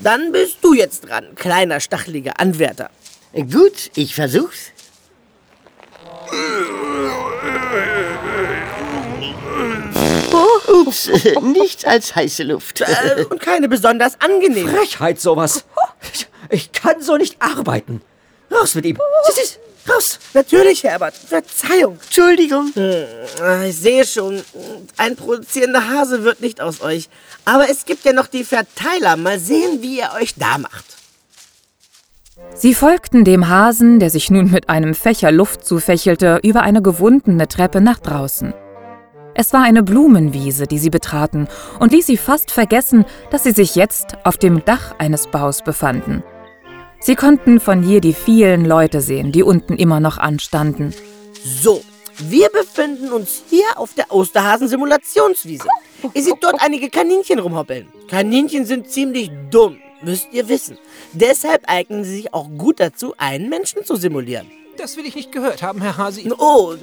Dann 0.00 0.32
bist 0.32 0.56
du 0.62 0.74
jetzt 0.74 1.08
dran, 1.08 1.26
kleiner 1.36 1.78
stacheliger 1.78 2.40
Anwärter. 2.40 2.90
Gut, 3.32 3.92
ich 3.94 4.16
versuch's. 4.16 4.72
Ups, 10.68 11.08
äh, 11.08 11.34
nichts 11.42 11.84
als 11.84 12.14
heiße 12.14 12.42
Luft. 12.44 12.80
Äh, 12.80 13.24
und 13.28 13.40
keine 13.40 13.68
besonders 13.68 14.20
angenehme. 14.20 14.70
Frechheit 14.70 15.20
sowas. 15.20 15.64
Ich, 16.12 16.26
ich 16.48 16.72
kann 16.72 17.02
so 17.02 17.16
nicht 17.16 17.36
arbeiten. 17.40 18.00
Raus 18.50 18.74
mit 18.74 18.86
ihm. 18.86 18.98
Raus. 19.88 20.18
Natürlich, 20.34 20.84
Herbert. 20.84 21.14
Verzeihung. 21.14 21.98
Entschuldigung. 22.04 22.72
Hm, 22.74 23.64
Ich 23.66 23.76
sehe 23.78 24.04
schon, 24.06 24.42
ein 24.96 25.16
produzierender 25.16 25.88
Hase 25.88 26.22
wird 26.22 26.40
nicht 26.40 26.60
aus 26.60 26.80
euch. 26.80 27.08
Aber 27.44 27.68
es 27.68 27.84
gibt 27.84 28.04
ja 28.04 28.12
noch 28.12 28.26
die 28.26 28.44
Verteiler. 28.44 29.16
Mal 29.16 29.38
sehen, 29.38 29.82
wie 29.82 29.98
ihr 29.98 30.10
euch 30.20 30.34
da 30.36 30.58
macht. 30.58 30.84
Sie 32.54 32.74
folgten 32.74 33.24
dem 33.24 33.48
Hasen, 33.48 34.00
der 34.00 34.10
sich 34.10 34.30
nun 34.30 34.50
mit 34.50 34.68
einem 34.68 34.94
Fächer 34.94 35.32
Luft 35.32 35.64
zufächelte, 35.64 36.40
über 36.42 36.62
eine 36.62 36.82
gewundene 36.82 37.48
Treppe 37.48 37.80
nach 37.80 37.98
draußen. 37.98 38.52
Es 39.34 39.52
war 39.52 39.62
eine 39.62 39.82
Blumenwiese, 39.82 40.66
die 40.66 40.78
sie 40.78 40.90
betraten, 40.90 41.48
und 41.78 41.92
ließ 41.92 42.06
sie 42.06 42.16
fast 42.16 42.50
vergessen, 42.50 43.04
dass 43.30 43.44
sie 43.44 43.52
sich 43.52 43.76
jetzt 43.76 44.18
auf 44.24 44.36
dem 44.36 44.64
Dach 44.64 44.94
eines 44.98 45.28
Baus 45.28 45.62
befanden. 45.62 46.22
Sie 47.00 47.14
konnten 47.14 47.60
von 47.60 47.82
hier 47.82 48.00
die 48.00 48.12
vielen 48.12 48.66
Leute 48.66 49.00
sehen, 49.00 49.32
die 49.32 49.42
unten 49.42 49.76
immer 49.76 50.00
noch 50.00 50.18
anstanden. 50.18 50.92
So, 51.42 51.82
wir 52.18 52.50
befinden 52.50 53.10
uns 53.12 53.42
hier 53.48 53.64
auf 53.76 53.94
der 53.94 54.12
Osterhasen-Simulationswiese. 54.12 55.68
Ihr 56.12 56.22
seht 56.22 56.42
dort 56.42 56.62
einige 56.62 56.90
Kaninchen 56.90 57.38
rumhoppeln. 57.38 57.88
Kaninchen 58.08 58.66
sind 58.66 58.90
ziemlich 58.90 59.30
dumm, 59.50 59.78
müsst 60.02 60.28
ihr 60.32 60.48
wissen. 60.48 60.78
Deshalb 61.12 61.68
eignen 61.68 62.04
sie 62.04 62.16
sich 62.16 62.34
auch 62.34 62.48
gut 62.56 62.80
dazu, 62.80 63.14
einen 63.16 63.48
Menschen 63.48 63.84
zu 63.84 63.96
simulieren. 63.96 64.50
Das 64.76 64.96
will 64.96 65.04
ich 65.06 65.14
nicht 65.14 65.30
gehört 65.32 65.62
haben, 65.62 65.82
Herr 65.82 65.96
Hasi. 65.96 66.32
Oh, 66.38 66.74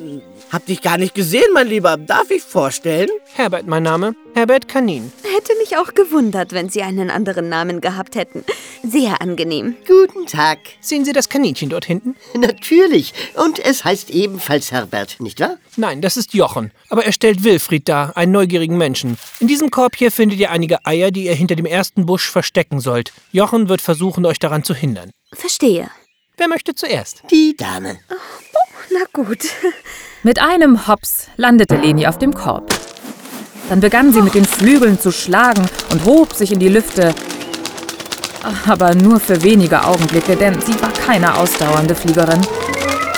hab 0.52 0.66
dich 0.66 0.82
gar 0.82 0.98
nicht 0.98 1.16
gesehen, 1.16 1.48
mein 1.54 1.68
Lieber. 1.68 1.98
Darf 1.98 2.30
ich 2.30 2.44
vorstellen? 2.44 3.10
Herbert, 3.34 3.66
mein 3.68 3.84
Name. 3.84 4.16
Herbert 4.36 4.68
Kanin. 4.68 5.12
Hätte 5.24 5.58
mich 5.58 5.78
auch 5.78 5.94
gewundert, 5.94 6.52
wenn 6.52 6.70
Sie 6.70 6.84
einen 6.84 7.10
anderen 7.10 7.50
Namen 7.50 7.82
gehabt 7.82 8.16
hätten. 8.16 8.44
Sehr 8.84 9.22
angenehm. 9.22 9.76
Guten 9.88 10.28
Tag. 10.28 10.60
Sehen 10.80 11.06
Sie 11.06 11.12
das 11.12 11.30
Kaninchen 11.30 11.70
dort 11.70 11.86
hinten? 11.86 12.16
Natürlich. 12.36 13.14
Und 13.36 13.58
es 13.58 13.84
heißt 13.84 14.12
ebenfalls 14.12 14.72
Herbert, 14.72 15.20
nicht 15.20 15.40
wahr? 15.40 15.58
Nein, 15.76 16.02
das 16.02 16.18
ist 16.18 16.34
Jochen. 16.34 16.72
Aber 16.90 17.04
er 17.04 17.12
stellt 17.12 17.44
Wilfried 17.44 17.90
dar, 17.90 18.16
einen 18.16 18.32
neugierigen 18.32 18.78
Menschen. 18.78 19.18
In 19.40 19.48
diesem 19.48 19.72
Korb 19.72 19.96
hier 19.96 20.12
findet 20.12 20.40
ihr 20.40 20.52
einige 20.52 20.86
Eier, 20.86 21.10
die 21.10 21.26
ihr 21.26 21.36
hinter 21.36 21.56
dem 21.56 21.66
ersten 21.66 22.06
Busch 22.06 22.30
verstecken 22.30 22.80
sollt. 22.80 23.12
Jochen 23.32 23.70
wird 23.70 23.82
versuchen, 23.82 24.26
euch 24.26 24.40
daran 24.40 24.64
zu 24.64 24.76
hindern. 24.76 25.12
Verstehe. 25.34 25.90
Wer 26.40 26.48
möchte 26.48 26.76
zuerst? 26.76 27.24
Die 27.32 27.58
Dame. 27.58 27.98
Na 28.92 29.06
gut. 29.12 29.40
Mit 30.22 30.40
einem 30.40 30.88
Hops 30.88 31.30
landete 31.36 31.76
Leni 31.76 32.06
auf 32.06 32.20
dem 32.20 32.32
Korb. 32.32 32.72
Dann 33.70 33.80
begann 33.80 34.14
sie 34.14 34.22
mit 34.22 34.36
den 34.36 34.46
Flügeln 34.46 35.00
zu 35.00 35.12
schlagen 35.12 35.68
und 35.92 36.06
hob 36.06 36.34
sich 36.34 36.52
in 36.52 36.60
die 36.60 36.70
Lüfte. 36.70 37.16
Aber 38.68 38.94
nur 38.94 39.20
für 39.20 39.42
wenige 39.42 39.84
Augenblicke, 39.84 40.36
denn 40.36 40.62
sie 40.62 40.80
war 40.80 40.94
keine 40.94 41.36
ausdauernde 41.36 41.96
Fliegerin. 41.96 42.46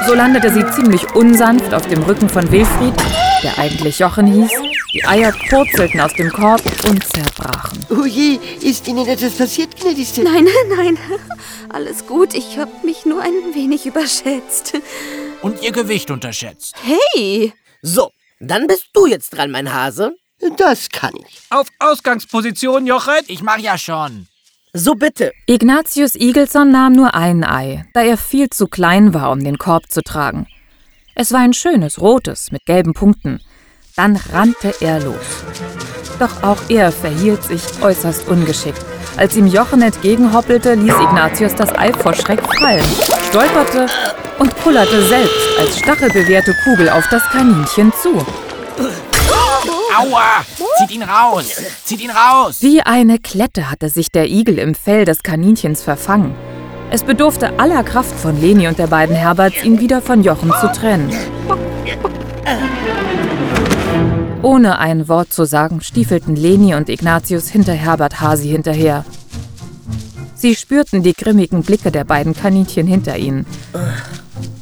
So 0.07 0.13
landete 0.13 0.53
sie 0.53 0.65
ziemlich 0.71 1.13
unsanft 1.13 1.73
auf 1.73 1.87
dem 1.87 2.01
Rücken 2.03 2.29
von 2.29 2.49
Wilfried, 2.49 2.95
der 3.43 3.57
eigentlich 3.59 3.99
Jochen 3.99 4.27
hieß. 4.27 4.51
Die 4.91 5.05
Eier 5.05 5.31
purzelten 5.31 6.01
aus 6.01 6.13
dem 6.13 6.31
Korb 6.31 6.61
und 6.87 7.03
zerbrachen. 7.03 7.85
Oh 7.91 8.05
je, 8.05 8.39
ist 8.61 8.87
Ihnen 8.87 9.07
etwas 9.07 9.37
passiert, 9.37 9.79
gnädigste? 9.79 10.23
Nein, 10.23 10.47
nein. 10.75 10.97
Alles 11.69 12.07
gut. 12.07 12.33
Ich 12.33 12.57
habe 12.57 12.71
mich 12.83 13.05
nur 13.05 13.21
ein 13.21 13.53
wenig 13.53 13.85
überschätzt. 13.85 14.73
Und 15.43 15.61
ihr 15.61 15.71
Gewicht 15.71 16.09
unterschätzt. 16.09 16.75
Hey! 16.81 17.53
So, 17.83 18.09
dann 18.39 18.65
bist 18.65 18.87
du 18.93 19.05
jetzt 19.05 19.29
dran, 19.29 19.51
mein 19.51 19.71
Hase. 19.71 20.15
Das 20.57 20.89
kann 20.89 21.13
ich. 21.15 21.41
Auf 21.51 21.67
Ausgangsposition, 21.77 22.87
Jochen. 22.87 23.19
Ich 23.27 23.43
mach 23.43 23.59
ja 23.59 23.77
schon. 23.77 24.27
So 24.73 24.95
bitte. 24.95 25.33
Ignatius 25.45 26.15
Igelson 26.15 26.71
nahm 26.71 26.93
nur 26.93 27.13
ein 27.13 27.43
Ei, 27.43 27.85
da 27.93 28.01
er 28.01 28.17
viel 28.17 28.49
zu 28.49 28.67
klein 28.67 29.13
war, 29.13 29.31
um 29.31 29.43
den 29.43 29.59
Korb 29.59 29.91
zu 29.91 30.01
tragen. 30.01 30.47
Es 31.13 31.31
war 31.31 31.41
ein 31.41 31.53
schönes, 31.53 32.01
rotes, 32.01 32.51
mit 32.51 32.65
gelben 32.65 32.93
Punkten. 32.93 33.39
Dann 33.99 34.17
rannte 34.31 34.73
er 34.79 35.01
los. 35.01 35.43
Doch 36.19 36.41
auch 36.41 36.69
er 36.69 36.89
verhielt 36.89 37.43
sich 37.43 37.61
äußerst 37.81 38.29
ungeschickt. 38.29 38.79
Als 39.17 39.35
ihm 39.35 39.45
Jochen 39.45 39.81
entgegenhoppelte, 39.81 40.75
ließ 40.75 40.93
Ignatius 40.93 41.53
das 41.53 41.77
Ei 41.77 41.91
vor 41.91 42.13
Schreck 42.13 42.39
fallen, 42.61 42.85
stolperte 43.27 43.87
und 44.37 44.55
kullerte 44.63 45.01
selbst 45.03 45.35
als 45.59 45.79
stachelbewehrte 45.79 46.55
Kugel 46.63 46.87
auf 46.89 47.05
das 47.11 47.23
Kaninchen 47.23 47.91
zu. 48.01 48.25
Aua! 49.97 50.45
Zieht 50.77 50.91
ihn 50.91 51.03
raus! 51.03 51.61
Zieht 51.83 51.99
ihn 51.99 52.11
raus! 52.11 52.59
Wie 52.61 52.81
eine 52.81 53.19
Klette 53.19 53.69
hatte 53.69 53.89
sich 53.89 54.07
der 54.13 54.29
Igel 54.29 54.59
im 54.59 54.75
Fell 54.75 55.03
des 55.03 55.23
Kaninchens 55.23 55.83
verfangen. 55.83 56.33
Es 56.89 57.03
bedurfte 57.03 57.59
aller 57.59 57.83
Kraft 57.83 58.17
von 58.17 58.39
Leni 58.39 58.69
und 58.69 58.79
der 58.79 58.87
beiden 58.87 59.17
Herberts, 59.17 59.61
ihn 59.61 59.81
wieder 59.81 60.01
von 60.01 60.23
Jochen 60.23 60.53
zu 60.61 60.71
trennen. 60.71 61.11
Ohne 64.41 64.79
ein 64.79 65.09
Wort 65.09 65.33
zu 65.33 65.43
sagen, 65.43 65.81
stiefelten 65.81 66.35
Leni 66.35 66.73
und 66.73 66.87
Ignatius 66.87 67.49
hinter 67.49 67.73
Herbert 67.73 68.21
Hasi 68.21 68.47
hinterher. 68.47 69.03
Sie 70.33 70.55
spürten 70.55 71.03
die 71.03 71.13
grimmigen 71.13 71.63
Blicke 71.63 71.91
der 71.91 72.05
beiden 72.05 72.33
Kaninchen 72.33 72.87
hinter 72.87 73.17
ihnen. 73.17 73.45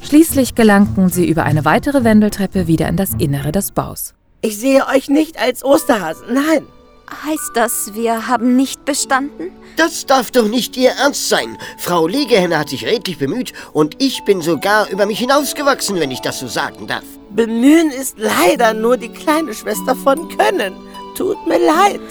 Schließlich 0.02 0.56
gelangten 0.56 1.10
sie 1.10 1.28
über 1.28 1.44
eine 1.44 1.64
weitere 1.64 2.04
Wendeltreppe 2.04 2.66
wieder 2.66 2.88
in 2.88 2.98
das 2.98 3.12
Innere 3.20 3.52
des 3.52 3.72
Baus. 3.72 4.16
Ich 4.42 4.58
sehe 4.58 4.88
euch 4.88 5.10
nicht 5.10 5.40
als 5.40 5.64
Osterhasen. 5.64 6.34
Nein. 6.34 6.64
Heißt 7.10 7.52
das, 7.54 7.94
wir 7.94 8.28
haben 8.28 8.58
nicht 8.58 8.84
bestanden? 8.84 9.52
Das 9.78 10.06
darf 10.06 10.32
doch 10.32 10.48
nicht 10.48 10.76
Ihr 10.76 10.92
Ernst 10.92 11.30
sein. 11.30 11.58
Frau 11.78 12.06
Legehenne 12.06 12.58
hat 12.58 12.70
sich 12.70 12.86
redlich 12.86 13.18
bemüht 13.18 13.54
und 13.72 14.02
ich 14.02 14.24
bin 14.26 14.42
sogar 14.42 14.90
über 14.90 15.06
mich 15.06 15.20
hinausgewachsen, 15.20 16.00
wenn 16.00 16.12
ich 16.12 16.22
das 16.22 16.40
so 16.40 16.48
sagen 16.48 16.86
darf. 16.88 17.04
Bemühen 17.30 17.92
ist 17.92 18.18
leider 18.18 18.74
nur 18.74 18.98
die 18.98 19.10
kleine 19.10 19.54
Schwester 19.54 19.96
von 19.96 20.28
Können. 20.38 20.76
Tut 21.16 21.48
mir 21.48 21.60
leid. 21.60 22.02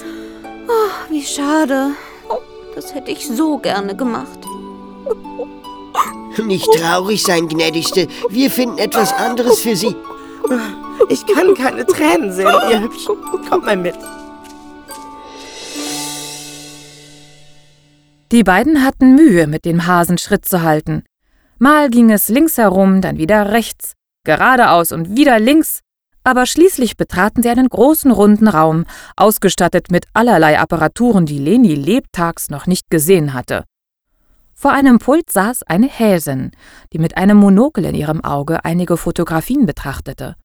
Oh, 0.67 1.11
wie 1.11 1.23
schade. 1.23 1.91
Oh, 2.29 2.37
das 2.75 2.93
hätte 2.93 3.11
ich 3.11 3.27
so 3.27 3.57
gerne 3.59 3.95
gemacht. 3.95 4.39
Nicht 6.43 6.67
traurig 6.73 7.23
sein, 7.23 7.47
gnädigste. 7.47 8.07
Wir 8.29 8.49
finden 8.49 8.77
etwas 8.77 9.13
anderes 9.13 9.59
für 9.59 9.75
Sie. 9.75 9.95
Ich 11.09 11.25
kann 11.25 11.53
keine 11.53 11.85
Tränen 11.85 12.31
sehen, 12.31 12.53
ihr 12.69 12.81
Hübschen. 12.81 13.15
Kommt 13.49 13.65
mal 13.65 13.77
mit. 13.77 13.95
Die 18.33 18.43
beiden 18.43 18.83
hatten 18.83 19.15
Mühe, 19.15 19.47
mit 19.47 19.63
dem 19.63 19.87
Hasen 19.87 20.17
Schritt 20.17 20.43
zu 20.43 20.61
halten. 20.61 21.03
Mal 21.59 21.89
ging 21.89 22.11
es 22.11 22.27
links 22.27 22.57
herum, 22.57 22.99
dann 23.01 23.17
wieder 23.17 23.53
rechts, 23.53 23.93
geradeaus 24.25 24.91
und 24.91 25.15
wieder 25.15 25.39
links, 25.39 25.79
aber 26.25 26.45
schließlich 26.45 26.97
betraten 26.97 27.41
sie 27.41 27.49
einen 27.49 27.69
großen 27.69 28.11
runden 28.11 28.49
Raum, 28.49 28.83
ausgestattet 29.15 29.91
mit 29.91 30.07
allerlei 30.13 30.59
Apparaturen, 30.59 31.25
die 31.25 31.39
Leni 31.39 31.73
lebtags 31.73 32.49
noch 32.49 32.67
nicht 32.67 32.89
gesehen 32.89 33.33
hatte. 33.33 33.63
Vor 34.53 34.73
einem 34.73 34.99
Pult 34.99 35.31
saß 35.31 35.63
eine 35.63 35.87
Häsin, 35.87 36.51
die 36.91 36.99
mit 36.99 37.15
einem 37.15 37.37
Monokel 37.37 37.85
in 37.85 37.95
ihrem 37.95 38.21
Auge 38.25 38.65
einige 38.65 38.97
Fotografien 38.97 39.65
betrachtete. 39.65 40.35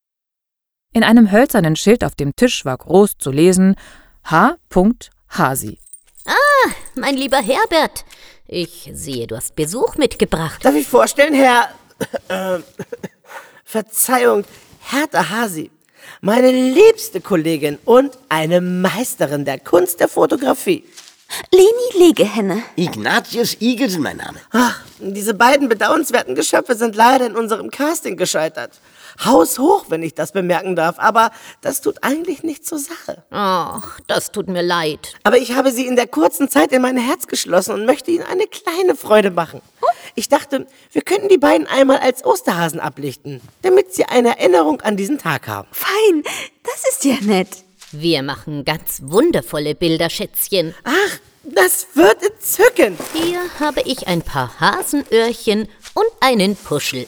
In 0.92 1.02
einem 1.02 1.32
hölzernen 1.32 1.74
Schild 1.74 2.04
auf 2.04 2.14
dem 2.14 2.36
Tisch 2.36 2.64
war 2.64 2.76
groß 2.76 3.18
zu 3.18 3.32
lesen 3.32 3.74
H. 4.24 4.56
Hasi. 5.30 5.80
Mein 6.94 7.16
lieber 7.16 7.38
Herbert. 7.38 8.04
Ich 8.46 8.90
sehe, 8.92 9.26
du 9.26 9.36
hast 9.36 9.56
Besuch 9.56 9.96
mitgebracht. 9.96 10.64
Darf 10.64 10.74
ich 10.74 10.86
vorstellen, 10.86 11.34
Herr... 11.34 11.70
Äh, 12.28 12.58
Verzeihung, 13.64 14.44
Hertha 14.80 15.30
Hasi. 15.30 15.70
Meine 16.20 16.50
liebste 16.50 17.22
Kollegin 17.22 17.78
und 17.86 18.18
eine 18.28 18.60
Meisterin 18.60 19.46
der 19.46 19.58
Kunst 19.58 20.00
der 20.00 20.08
Fotografie. 20.08 20.84
Leni 21.50 22.06
Legehenne. 22.06 22.62
Ignatius 22.76 23.56
Igelsen, 23.60 24.02
mein 24.02 24.18
Name. 24.18 24.38
Ach, 24.50 24.82
diese 24.98 25.32
beiden 25.32 25.70
bedauernswerten 25.70 26.34
Geschöpfe 26.34 26.74
sind 26.74 26.94
leider 26.94 27.26
in 27.26 27.36
unserem 27.36 27.70
Casting 27.70 28.18
gescheitert. 28.18 28.72
Haushoch, 29.24 29.86
wenn 29.88 30.02
ich 30.02 30.14
das 30.14 30.32
bemerken 30.32 30.76
darf, 30.76 30.98
aber 30.98 31.30
das 31.60 31.80
tut 31.80 32.02
eigentlich 32.02 32.42
nichts 32.42 32.68
zur 32.68 32.78
Sache. 32.78 33.22
Ach, 33.30 34.00
das 34.06 34.32
tut 34.32 34.48
mir 34.48 34.62
leid. 34.62 35.14
Aber 35.22 35.38
ich 35.38 35.54
habe 35.54 35.72
sie 35.72 35.86
in 35.86 35.96
der 35.96 36.06
kurzen 36.06 36.48
Zeit 36.48 36.72
in 36.72 36.82
mein 36.82 36.96
Herz 36.96 37.26
geschlossen 37.26 37.72
und 37.72 37.86
möchte 37.86 38.10
ihnen 38.10 38.24
eine 38.24 38.46
kleine 38.46 38.94
Freude 38.94 39.30
machen. 39.30 39.60
Ich 40.14 40.28
dachte, 40.28 40.66
wir 40.92 41.02
könnten 41.02 41.28
die 41.28 41.38
beiden 41.38 41.66
einmal 41.66 41.98
als 41.98 42.24
Osterhasen 42.24 42.80
ablichten, 42.80 43.40
damit 43.62 43.94
sie 43.94 44.04
eine 44.04 44.38
Erinnerung 44.38 44.80
an 44.82 44.96
diesen 44.96 45.18
Tag 45.18 45.48
haben. 45.48 45.68
Fein, 45.72 46.22
das 46.64 46.90
ist 46.90 47.04
ja 47.04 47.16
nett. 47.22 47.48
Wir 47.92 48.22
machen 48.22 48.64
ganz 48.64 49.00
wundervolle 49.04 49.74
Bilder, 49.74 50.10
Schätzchen. 50.10 50.74
Ach, 50.84 51.18
das 51.44 51.88
wird 51.94 52.22
entzückend. 52.22 52.98
Hier 53.12 53.40
habe 53.60 53.82
ich 53.82 54.06
ein 54.06 54.22
paar 54.22 54.60
Hasenöhrchen 54.60 55.68
und 55.94 56.06
einen 56.20 56.56
Puschel. 56.56 57.06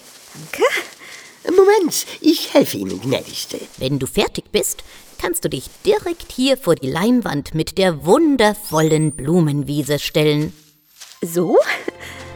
Moment, 1.50 2.06
ich 2.20 2.54
helfe 2.54 2.78
Ihnen, 2.78 3.00
gnädigste. 3.00 3.60
Wenn 3.78 3.98
du 3.98 4.06
fertig 4.06 4.44
bist, 4.50 4.82
kannst 5.20 5.44
du 5.44 5.48
dich 5.48 5.64
direkt 5.84 6.32
hier 6.32 6.56
vor 6.56 6.74
die 6.74 6.90
Leinwand 6.90 7.54
mit 7.54 7.76
der 7.78 8.04
wundervollen 8.04 9.12
Blumenwiese 9.12 9.98
stellen. 9.98 10.52
So? 11.22 11.58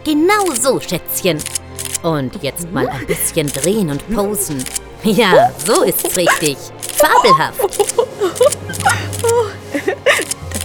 Genau 0.05 0.53
so, 0.55 0.81
Schätzchen. 0.81 1.38
Und 2.03 2.43
jetzt 2.43 2.71
mal 2.73 2.88
ein 2.88 3.07
bisschen 3.07 3.47
drehen 3.49 3.91
und 3.91 4.09
posen. 4.15 4.65
Ja, 5.05 5.53
so 5.65 5.83
ist's 5.83 6.17
richtig. 6.17 6.57
Fabelhaft. 6.97 7.79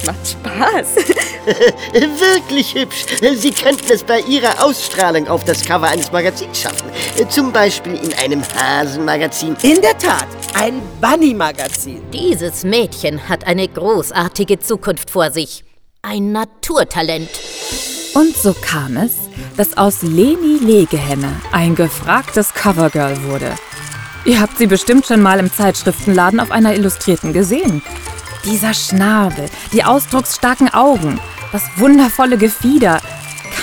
Das 0.03 0.15
macht 0.15 0.27
Spaß. 0.27 0.95
Wirklich 1.93 2.75
hübsch. 2.75 3.05
Sie 3.35 3.51
könnten 3.51 3.91
es 3.91 4.03
bei 4.03 4.19
Ihrer 4.21 4.63
Ausstrahlung 4.63 5.27
auf 5.27 5.43
das 5.43 5.63
Cover 5.63 5.87
eines 5.87 6.11
Magazins 6.11 6.61
schaffen. 6.61 6.89
Zum 7.29 7.51
Beispiel 7.51 7.95
in 7.95 8.13
einem 8.15 8.41
Hasenmagazin. 8.55 9.55
In 9.61 9.81
der 9.81 9.97
Tat, 9.97 10.27
ein 10.53 10.81
Bunny-Magazin. 11.01 12.01
Dieses 12.11 12.63
Mädchen 12.63 13.27
hat 13.29 13.45
eine 13.45 13.67
großartige 13.67 14.59
Zukunft 14.59 15.09
vor 15.09 15.31
sich. 15.31 15.63
Ein 16.01 16.31
Naturtalent. 16.31 17.29
Und 18.13 18.35
so 18.35 18.53
kam 18.53 18.97
es, 18.97 19.13
dass 19.57 19.77
aus 19.77 20.01
Leni 20.01 20.59
Legehenne 20.61 21.41
ein 21.51 21.75
gefragtes 21.75 22.53
Covergirl 22.53 23.23
wurde. 23.23 23.55
Ihr 24.25 24.39
habt 24.39 24.57
sie 24.57 24.67
bestimmt 24.67 25.05
schon 25.05 25.21
mal 25.21 25.39
im 25.39 25.51
Zeitschriftenladen 25.51 26.39
auf 26.39 26.51
einer 26.51 26.75
Illustrierten 26.75 27.33
gesehen. 27.33 27.81
Dieser 28.45 28.73
Schnabel, 28.73 29.45
die 29.71 29.83
ausdrucksstarken 29.83 30.73
Augen, 30.73 31.19
das 31.51 31.63
wundervolle 31.77 32.37
Gefieder. 32.37 32.99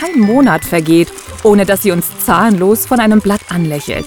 Kein 0.01 0.21
Monat 0.21 0.65
vergeht, 0.65 1.13
ohne 1.43 1.67
dass 1.67 1.83
sie 1.83 1.93
uns 1.93 2.07
zahlenlos 2.25 2.87
von 2.87 3.01
einem 3.01 3.21
Blatt 3.21 3.43
anlächelt. 3.51 4.07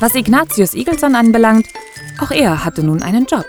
Was 0.00 0.14
Ignatius 0.14 0.74
Eagleson 0.74 1.14
anbelangt, 1.14 1.66
auch 2.20 2.30
er 2.30 2.64
hatte 2.64 2.82
nun 2.82 3.02
einen 3.02 3.26
Job. 3.26 3.46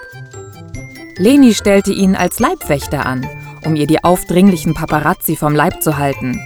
Leni 1.17 1.53
stellte 1.53 1.91
ihn 1.91 2.15
als 2.15 2.39
Leibwächter 2.39 3.05
an, 3.05 3.27
um 3.65 3.75
ihr 3.75 3.88
die 3.88 4.03
aufdringlichen 4.03 4.74
Paparazzi 4.74 5.36
vom 5.36 5.55
Leib 5.55 5.82
zu 5.82 5.98
halten. 5.98 6.39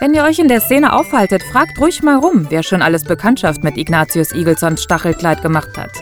Wenn 0.00 0.14
ihr 0.14 0.24
euch 0.24 0.38
in 0.38 0.48
der 0.48 0.60
Szene 0.60 0.92
aufhaltet, 0.92 1.42
fragt 1.42 1.78
ruhig 1.78 2.02
mal 2.02 2.16
rum, 2.16 2.46
wer 2.48 2.62
schon 2.62 2.82
alles 2.82 3.04
Bekanntschaft 3.04 3.62
mit 3.62 3.76
Ignatius 3.76 4.32
Eaglesons 4.32 4.82
Stachelkleid 4.82 5.42
gemacht 5.42 5.76
hat. 5.76 5.92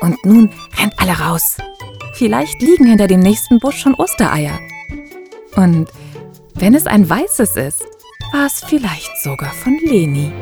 Und 0.00 0.24
nun 0.24 0.50
rennt 0.78 0.94
alle 0.98 1.18
raus. 1.18 1.56
Vielleicht 2.18 2.60
liegen 2.60 2.86
hinter 2.86 3.06
dem 3.06 3.20
nächsten 3.20 3.60
Busch 3.60 3.78
schon 3.78 3.94
Ostereier. 3.94 4.58
Und 5.54 5.88
wenn 6.56 6.74
es 6.74 6.88
ein 6.88 7.08
weißes 7.08 7.54
ist, 7.54 7.84
war 8.32 8.46
es 8.46 8.64
vielleicht 8.64 9.22
sogar 9.22 9.52
von 9.52 9.78
Leni. 9.84 10.32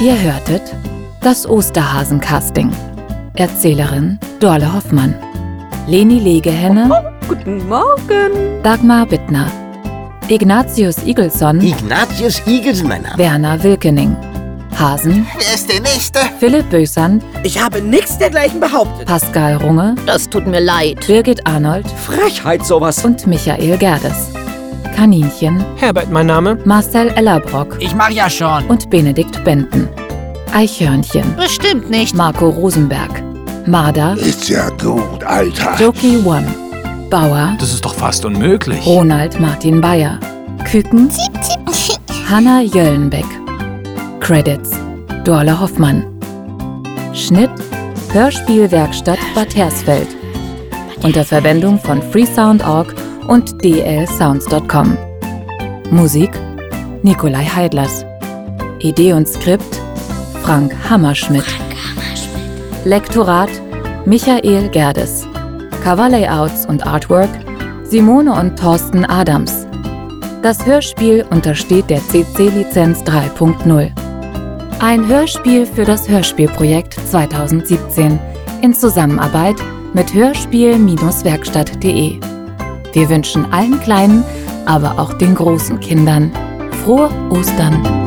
Ihr 0.00 0.20
hörtet 0.20 0.62
das 1.22 1.48
Osterhasen-Casting. 1.48 2.70
Erzählerin 3.34 4.18
Dorle 4.40 4.72
Hoffmann. 4.72 5.14
Leni 5.86 6.18
Legehenne. 6.18 6.90
Guten 7.28 7.66
Morgen. 7.68 8.62
Dagmar 8.62 9.06
Bittner. 9.06 9.50
Ignatius 10.28 11.02
Igelsson. 11.04 11.60
Ignatius 11.60 12.42
Igelsson, 12.46 12.88
mein 12.88 13.02
Name. 13.02 13.18
Werner 13.18 13.62
Wilkening. 13.62 14.16
Hasen. 14.78 15.26
Wer 15.38 15.54
ist 15.54 15.70
der 15.70 15.80
Nächste? 15.80 16.20
Philipp 16.40 16.68
Bösand. 16.70 17.22
Ich 17.42 17.62
habe 17.62 17.80
nichts 17.80 18.18
dergleichen 18.18 18.58
behauptet. 18.58 19.06
Pascal 19.06 19.56
Runge. 19.56 19.94
Das 20.06 20.28
tut 20.28 20.46
mir 20.46 20.60
leid. 20.60 21.06
Birgit 21.06 21.46
Arnold. 21.46 21.86
Frechheit 21.88 22.64
sowas. 22.64 23.04
Und 23.04 23.26
Michael 23.26 23.76
Gerdes. 23.76 24.30
Kaninchen. 24.96 25.64
Herbert, 25.76 26.10
mein 26.10 26.26
Name. 26.26 26.58
Marcel 26.64 27.08
Ellerbrock. 27.16 27.76
Ich 27.80 27.94
mach 27.94 28.10
ja 28.10 28.28
schon. 28.28 28.64
Und 28.66 28.90
Benedikt 28.90 29.42
Benten. 29.44 29.88
Eichhörnchen. 30.52 31.36
Bestimmt 31.36 31.90
nicht. 31.90 32.14
Marco 32.14 32.48
Rosenberg. 32.48 33.22
Marder. 33.66 34.16
Ist 34.18 34.48
ja 34.48 34.68
gut, 34.70 35.22
Alter. 35.24 35.76
Joki 35.78 36.18
One. 36.24 36.46
Bauer. 37.10 37.56
Das 37.60 37.72
ist 37.72 37.84
doch 37.84 37.94
fast 37.94 38.24
unmöglich. 38.24 38.84
Ronald 38.86 39.38
Martin 39.40 39.80
Bayer. 39.80 40.18
Küken. 40.64 41.10
Hanna 42.28 42.62
Jöllenbeck. 42.62 43.26
Credits. 44.20 44.70
Dorle 45.24 45.58
Hoffmann. 45.58 46.04
Schnitt. 47.14 47.50
Hörspielwerkstatt 48.12 49.18
Bad 49.34 49.54
Hersfeld. 49.56 50.08
Unter 51.02 51.24
Verwendung 51.24 51.78
von 51.78 52.02
freesound.org 52.02 52.94
und 53.28 53.62
dlsounds.com. 53.62 54.96
Musik 55.90 56.30
Nikolai 57.02 57.44
Heidlers. 57.44 58.04
Idee 58.80 59.12
und 59.12 59.28
Skript 59.28 59.81
Frank 60.42 60.74
Hammerschmidt. 60.90 61.46
Lektorat 62.84 63.48
Michael 64.04 64.68
Gerdes. 64.70 65.24
Coverlayouts 65.84 66.66
und 66.66 66.84
Artwork 66.84 67.30
Simone 67.84 68.32
und 68.32 68.58
Thorsten 68.58 69.04
Adams. 69.04 69.68
Das 70.42 70.66
Hörspiel 70.66 71.24
untersteht 71.30 71.88
der 71.90 72.00
CC-Lizenz 72.00 73.02
3.0. 73.02 73.92
Ein 74.80 75.06
Hörspiel 75.06 75.64
für 75.64 75.84
das 75.84 76.08
Hörspielprojekt 76.08 76.94
2017 77.08 78.18
in 78.62 78.74
Zusammenarbeit 78.74 79.62
mit 79.94 80.12
Hörspiel-Werkstatt.de. 80.12 82.18
Wir 82.92 83.08
wünschen 83.08 83.52
allen 83.52 83.80
kleinen, 83.80 84.24
aber 84.66 84.98
auch 84.98 85.12
den 85.14 85.36
großen 85.36 85.78
Kindern 85.78 86.32
frohe 86.82 87.10
Ostern. 87.30 88.02